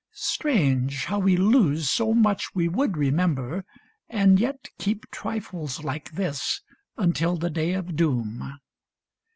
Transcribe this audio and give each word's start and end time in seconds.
Strange, 0.13 1.05
how 1.05 1.19
we 1.19 1.37
lose 1.37 1.87
So 1.87 2.11
much 2.11 2.55
we 2.55 2.67
would 2.67 2.97
remember, 2.97 3.63
and 4.09 4.39
yet 4.39 4.67
keep 4.79 5.05
Trifles 5.11 5.83
like 5.83 6.13
this 6.13 6.61
until 6.97 7.35
the 7.37 7.51
day 7.51 7.73
of 7.73 7.95
doom 7.95 8.57